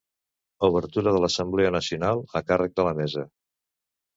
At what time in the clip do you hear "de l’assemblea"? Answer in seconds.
1.17-1.73